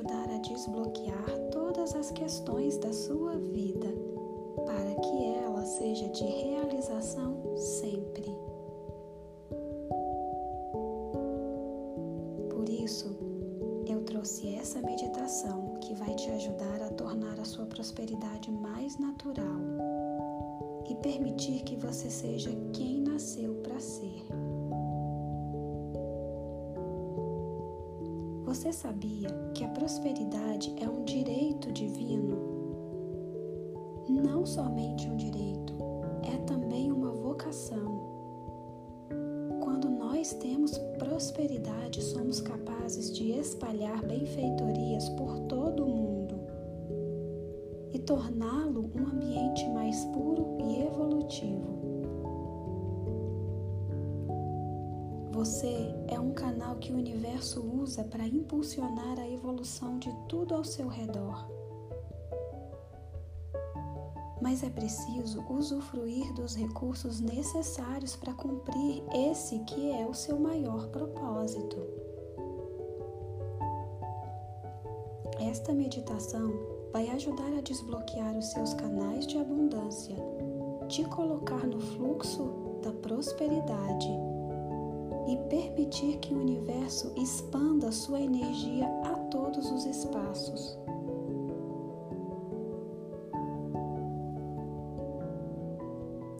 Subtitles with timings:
[0.00, 3.88] ajudar a desbloquear todas as questões da sua vida
[4.64, 8.34] para que ela seja de realização sempre.
[12.48, 13.14] Por isso,
[13.86, 19.60] eu trouxe essa meditação que vai te ajudar a tornar a sua prosperidade mais natural
[20.88, 24.24] e permitir que você seja quem nasceu para ser.
[28.50, 32.36] Você sabia que a prosperidade é um direito divino?
[34.08, 35.72] Não somente um direito,
[36.24, 38.00] é também uma vocação.
[39.62, 46.40] Quando nós temos prosperidade, somos capazes de espalhar benfeitorias por todo o mundo
[47.92, 51.69] e torná-lo um ambiente mais puro e evolutivo.
[55.40, 60.62] Você é um canal que o universo usa para impulsionar a evolução de tudo ao
[60.62, 61.48] seu redor.
[64.42, 70.88] Mas é preciso usufruir dos recursos necessários para cumprir esse que é o seu maior
[70.88, 71.78] propósito.
[75.40, 76.52] Esta meditação
[76.92, 80.16] vai ajudar a desbloquear os seus canais de abundância,
[80.86, 84.29] te colocar no fluxo da prosperidade
[85.26, 90.78] e permitir que o universo expanda sua energia a todos os espaços.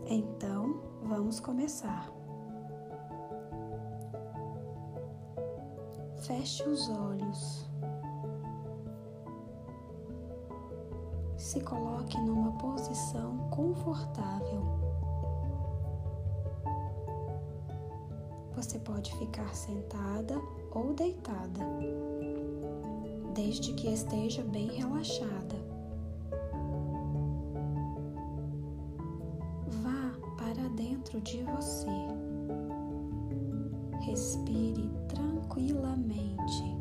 [0.07, 2.11] Então, vamos começar.
[6.17, 7.71] Feche os olhos.
[11.37, 14.80] Se coloque numa posição confortável.
[18.61, 20.39] Você pode ficar sentada
[20.73, 21.61] ou deitada,
[23.35, 25.57] desde que esteja bem relaxada.
[29.83, 31.89] Vá para dentro de você.
[34.03, 36.80] Respire tranquilamente.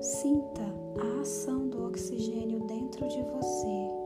[0.00, 0.62] Sinta
[0.98, 3.99] a ação do oxigênio dentro de você.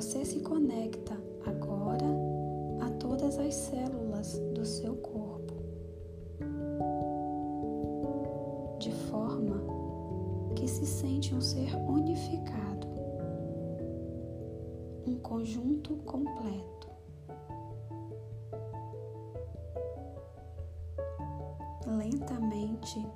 [0.00, 1.12] Você se conecta
[1.44, 2.06] agora
[2.80, 5.52] a todas as células do seu corpo,
[8.78, 9.62] de forma
[10.56, 12.88] que se sente um ser unificado,
[15.06, 16.88] um conjunto completo.
[21.86, 23.06] Lentamente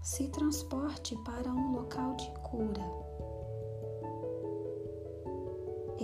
[0.00, 3.03] se transporte para um local de cura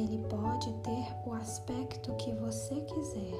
[0.01, 3.35] ele pode ter o aspecto que você quiser.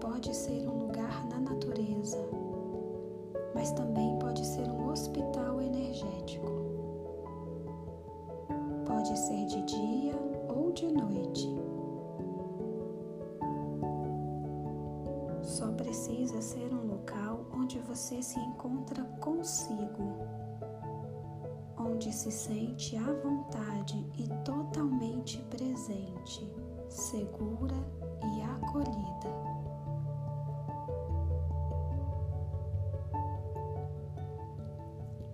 [0.00, 2.18] Pode ser um lugar na natureza,
[3.54, 6.46] mas também pode ser um hospital energético.
[8.86, 10.14] Pode ser de dia
[10.48, 11.48] ou de noite.
[15.42, 20.12] Só precisa ser um local onde você se encontra consigo
[21.94, 26.44] onde se sente à vontade e totalmente presente,
[26.88, 27.76] segura
[28.24, 29.30] e acolhida.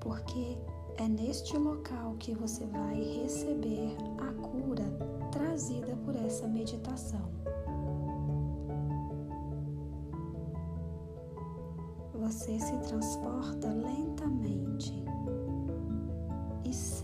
[0.00, 0.58] Porque
[0.98, 4.84] é neste local que você vai receber a cura
[5.32, 7.30] trazida por essa meditação.
[12.12, 15.02] Você se transporta lentamente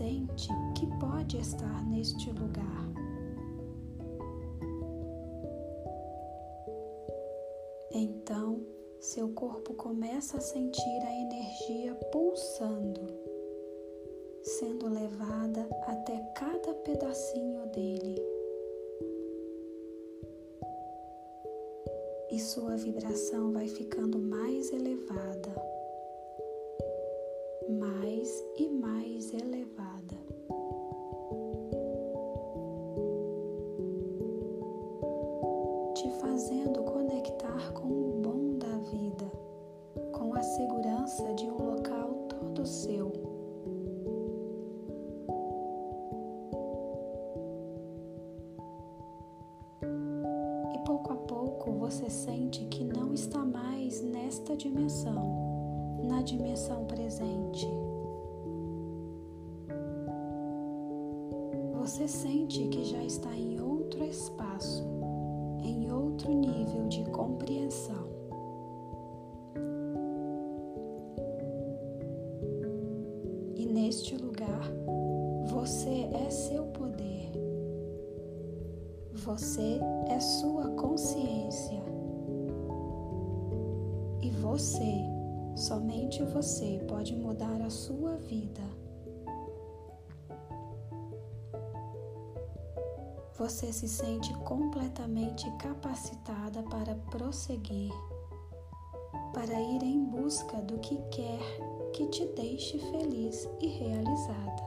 [0.07, 2.87] e sente que pode estar neste lugar.
[7.91, 8.61] Então,
[8.99, 13.01] seu corpo começa a sentir a energia pulsando,
[14.41, 18.21] sendo levada até cada pedacinho dele.
[22.31, 25.55] E sua vibração vai ficando mais elevada,
[27.69, 28.06] mais
[28.55, 30.17] e mais elevada.
[35.93, 39.31] Te fazendo conectar com o bom da vida,
[40.11, 43.11] com a segurança de um local todo seu.
[50.73, 57.86] E pouco a pouco você sente que não está mais nesta dimensão, na dimensão presente.
[61.97, 64.83] Você sente que já está em outro espaço
[65.63, 68.06] em outro nível de compreensão.
[93.37, 97.93] Você se sente completamente capacitada para prosseguir,
[99.33, 101.39] para ir em busca do que quer
[101.93, 104.66] que te deixe feliz e realizada.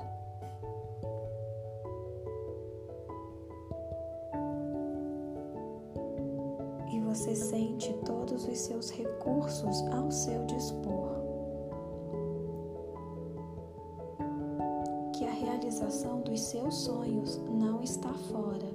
[16.71, 18.71] Seus sonhos não está fora,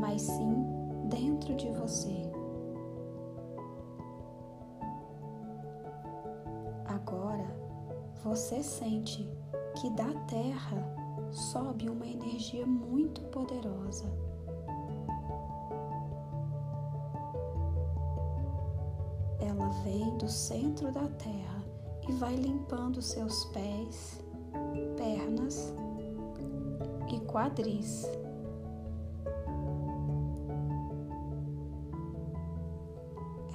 [0.00, 0.66] mas sim
[1.08, 2.28] dentro de você.
[6.86, 7.46] Agora
[8.24, 9.30] você sente
[9.76, 10.82] que da Terra
[11.30, 14.06] sobe uma energia muito poderosa.
[19.38, 21.64] Ela vem do centro da Terra
[22.08, 24.20] e vai limpando seus pés,
[24.96, 25.72] pernas
[27.36, 28.10] quadris.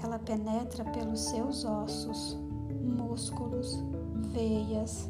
[0.03, 2.37] Ela penetra pelos seus ossos,
[2.79, 3.83] músculos,
[4.33, 5.09] veias,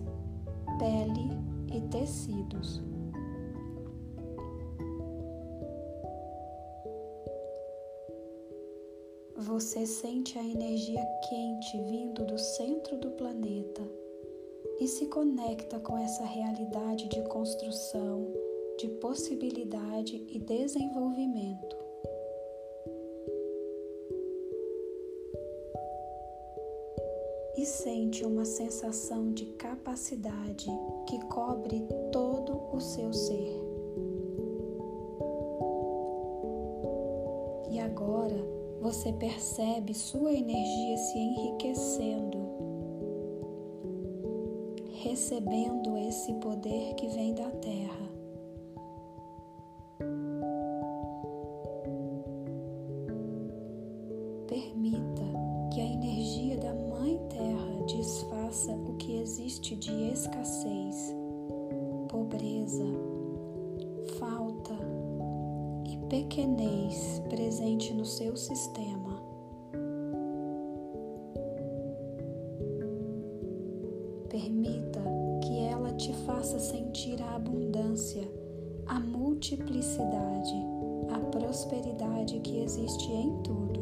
[0.79, 1.31] pele
[1.75, 2.81] e tecidos.
[9.35, 13.81] Você sente a energia quente vindo do centro do planeta
[14.79, 21.77] e se conecta com essa realidade de construção, de possibilidade e desenvolvimento.
[27.57, 30.68] E sente uma sensação de capacidade
[31.07, 33.62] que cobre todo o seu ser.
[37.69, 38.44] E agora
[38.80, 42.42] você percebe sua energia se enriquecendo
[45.01, 48.10] recebendo esse poder que vem da terra.
[74.31, 75.02] Permita
[75.44, 78.26] que ela te faça sentir a abundância,
[78.88, 80.56] a multiplicidade,
[81.14, 83.81] a prosperidade que existe em tudo.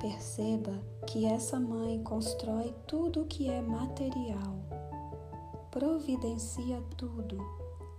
[0.00, 0.72] Perceba
[1.06, 4.58] que essa mãe constrói tudo o que é material,
[5.70, 7.38] providencia tudo,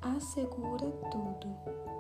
[0.02, 1.93] assegura tudo.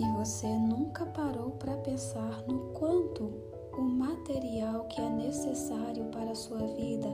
[0.00, 3.30] E você nunca parou para pensar no quanto
[3.76, 7.06] o material que é necessário para a sua vida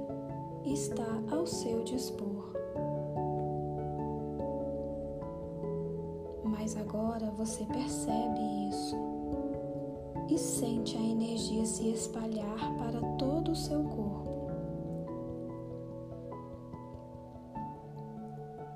[0.64, 2.52] está ao seu dispor.
[6.45, 8.97] Mas agora você percebe isso
[10.28, 14.49] e sente a energia se espalhar para todo o seu corpo.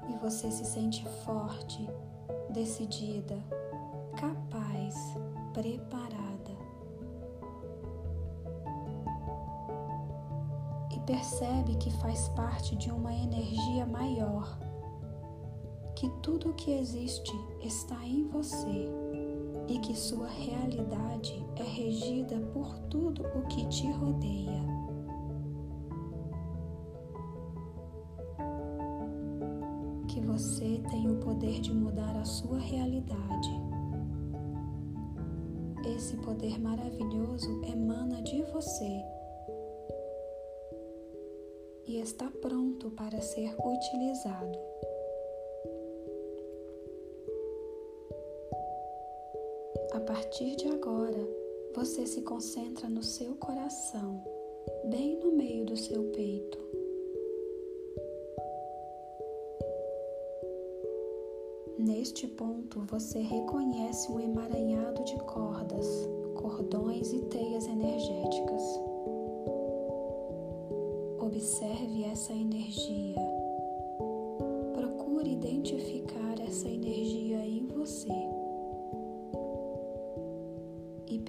[0.08, 1.88] E você se sente forte,
[2.52, 3.38] decidida,
[4.20, 5.16] capaz,
[5.54, 6.20] preparada.
[10.92, 14.58] e percebe que faz parte de uma energia maior,
[15.94, 18.88] que tudo o que existe está em você
[19.68, 24.60] e que sua realidade é regida por tudo o que te rodeia.
[30.08, 33.59] Que você tem o poder de mudar a sua realidade.
[36.00, 39.04] Esse poder maravilhoso emana de você
[41.86, 44.58] e está pronto para ser utilizado.
[49.92, 51.28] A partir de agora,
[51.74, 54.24] você se concentra no seu coração,
[54.86, 56.79] bem no meio do seu peito.
[61.80, 65.86] Neste ponto, você reconhece um emaranhado de cordas,
[66.34, 68.62] cordões e teias energéticas.
[71.18, 73.20] Observe essa energia.
[74.74, 78.30] Procure identificar essa energia em você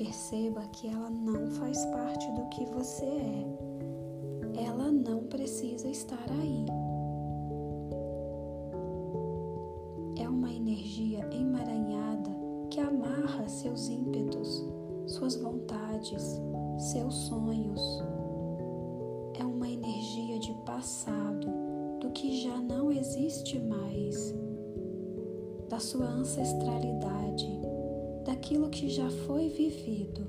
[0.02, 4.66] perceba que ela não faz parte do que você é.
[4.66, 6.81] Ela não precisa estar aí.
[10.22, 12.30] É uma energia emaranhada
[12.70, 14.64] que amarra seus ímpetos,
[15.08, 16.40] suas vontades,
[16.78, 17.82] seus sonhos.
[19.40, 21.48] É uma energia de passado,
[22.00, 24.36] do que já não existe mais,
[25.68, 27.50] da sua ancestralidade
[28.24, 30.22] daquilo que já foi vivido.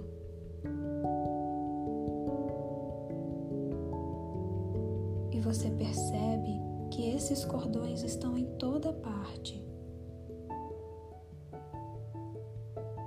[5.30, 6.58] E você percebe
[6.90, 9.71] que esses cordões estão em toda parte.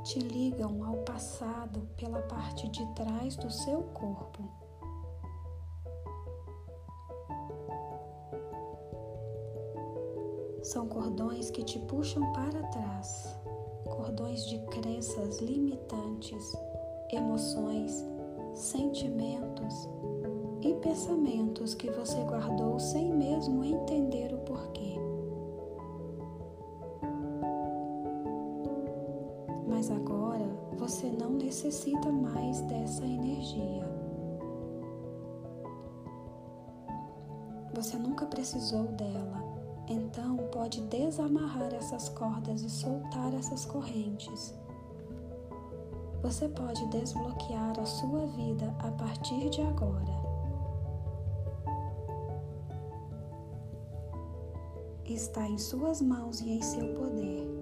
[0.05, 4.43] Te ligam ao passado pela parte de trás do seu corpo.
[10.63, 13.35] São cordões que te puxam para trás
[13.95, 16.55] cordões de crenças limitantes,
[17.11, 18.05] emoções,
[18.53, 19.89] sentimentos
[20.61, 24.94] e pensamentos que você guardou sem mesmo entender o porquê.
[30.85, 33.89] Você não necessita mais dessa energia.
[37.73, 39.43] Você nunca precisou dela
[39.87, 44.53] então pode desamarrar essas cordas e soltar essas correntes.
[46.23, 50.25] Você pode desbloquear a sua vida a partir de agora.
[55.05, 57.54] Está em suas mãos e em seu poder.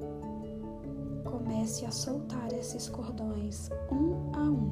[1.63, 4.69] Comece a soltar esses cordões um a um.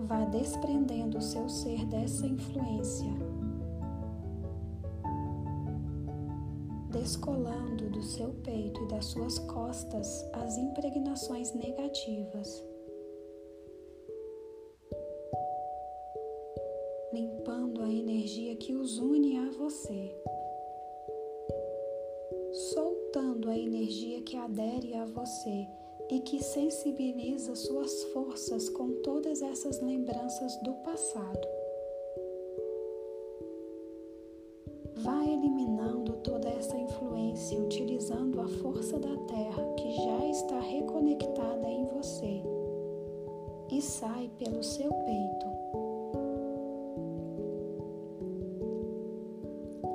[0.00, 3.12] Vá desprendendo o seu ser dessa influência
[6.90, 12.64] descolando do seu peito e das suas costas as impregnações negativas,
[17.12, 20.09] limpando a energia que os une a você,
[23.60, 25.66] energia que adere a você
[26.10, 31.48] e que sensibiliza suas forças com todas essas lembranças do passado.
[34.96, 41.86] Vá eliminando toda essa influência utilizando a força da Terra que já está reconectada em
[41.86, 42.42] você
[43.70, 45.46] e sai pelo seu peito.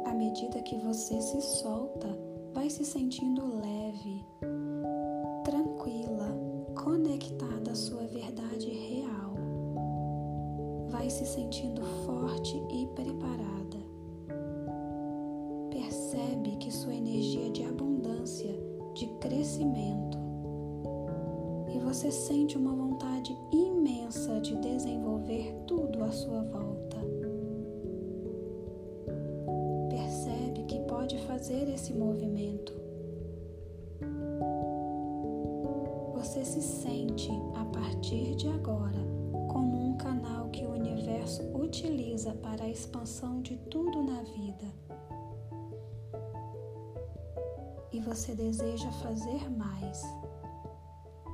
[0.06, 2.25] À medida que você se solta,
[2.66, 4.26] vai se sentindo leve,
[5.44, 6.36] tranquila,
[6.74, 9.36] conectada à sua verdade real.
[10.90, 13.78] Vai se sentindo forte e preparada
[15.70, 18.60] percebe que sua energia de abundância,
[18.96, 20.18] de crescimento.
[21.72, 26.65] E você sente uma vontade imensa de desenvolver tudo à sua volta.
[31.46, 32.74] Fazer esse movimento.
[36.16, 38.98] Você se sente, a partir de agora,
[39.52, 44.74] como um canal que o universo utiliza para a expansão de tudo na vida
[47.92, 50.02] e você deseja fazer mais,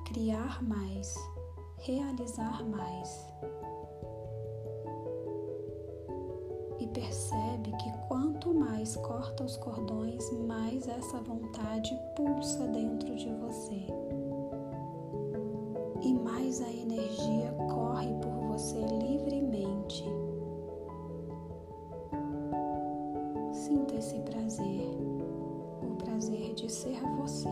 [0.07, 1.15] criar mais,
[1.77, 3.31] realizar mais.
[6.81, 9.90] E percebe que quanto mais corta os cordões,
[10.91, 13.85] essa vontade pulsa dentro de você.
[16.01, 20.03] E mais a energia corre por você livremente.
[23.51, 24.97] Sinta esse prazer,
[25.81, 27.49] o prazer de ser você,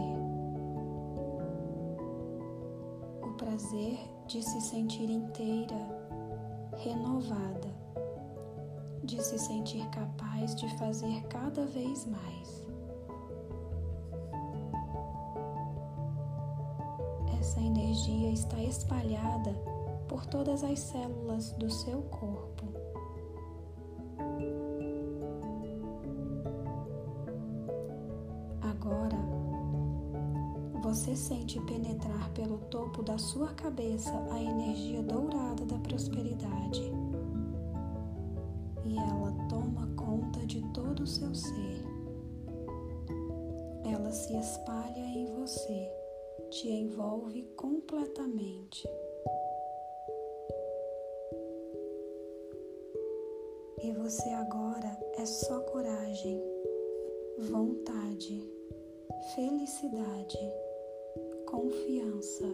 [3.22, 5.78] o prazer de se sentir inteira,
[6.78, 7.70] renovada,
[9.04, 12.69] de se sentir capaz de fazer cada vez mais.
[18.70, 19.52] Espalhada
[20.08, 22.66] por todas as células do seu corpo.
[28.62, 29.18] Agora,
[30.82, 36.92] você sente penetrar pelo topo da sua cabeça a energia dourada da prosperidade.
[38.86, 41.86] E ela toma conta de todo o seu ser.
[43.84, 45.99] Ela se espalha em você,
[46.50, 48.90] te envolve completamente.
[53.84, 56.42] E você agora é só coragem,
[57.52, 58.52] vontade,
[59.36, 60.38] felicidade,
[61.46, 62.48] confiança,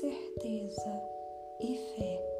[0.00, 1.02] certeza
[1.60, 2.32] e fé.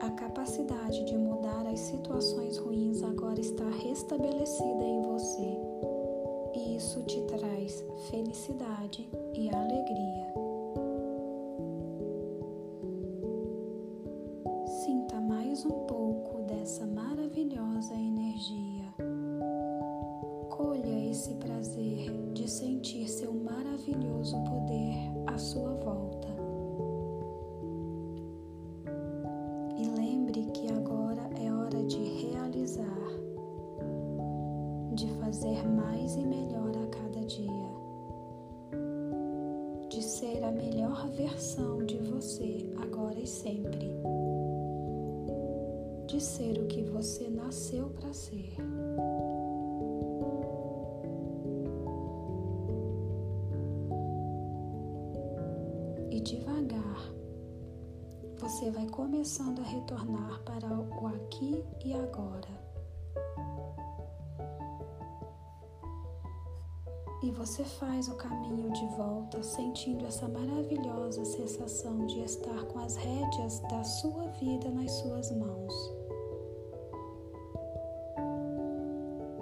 [0.00, 5.87] A capacidade de mudar as situações ruins agora está restabelecida em você,
[6.58, 10.47] e isso te traz felicidade e alegria.
[35.06, 37.68] Fazer mais e melhor a cada dia,
[39.88, 43.92] de ser a melhor versão de você agora e sempre,
[46.06, 48.56] de ser o que você nasceu para ser.
[56.10, 57.12] E devagar,
[58.40, 62.67] você vai começando a retornar para o aqui e agora
[67.28, 72.96] e você faz o caminho de volta sentindo essa maravilhosa sensação de estar com as
[72.96, 75.74] rédeas da sua vida nas suas mãos.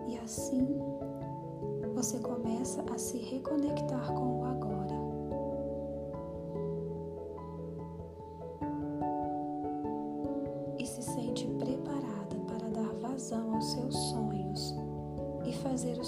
[0.08, 0.66] E assim
[1.94, 4.75] você começa a se reconectar com o agora.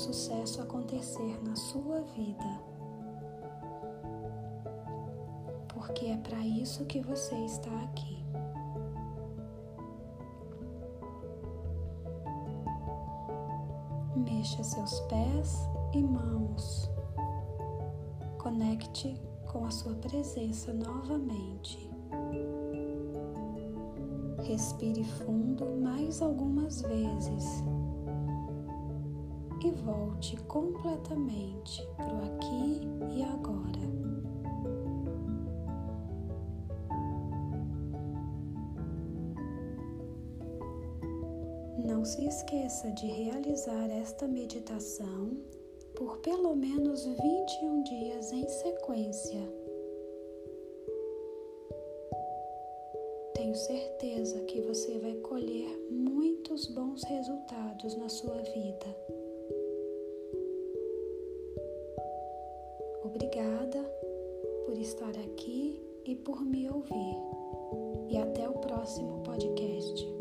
[0.08, 2.60] Sucesso acontecer na sua vida.
[5.68, 8.24] Porque é para isso que você está aqui.
[14.16, 16.90] Mexa seus pés e mãos.
[18.38, 19.14] Conecte
[19.52, 21.86] com a sua presença novamente.
[24.42, 27.62] Respire fundo mais algumas vezes
[29.84, 32.80] volte completamente para o aqui
[33.16, 33.88] e agora.
[41.86, 45.36] Não se esqueça de realizar esta meditação
[45.96, 49.40] por pelo menos 21 dias em sequência.
[53.34, 59.17] Tenho certeza que você vai colher muitos bons resultados na sua vida.
[66.28, 67.16] Por me ouvir.
[68.10, 70.17] E até o próximo podcast.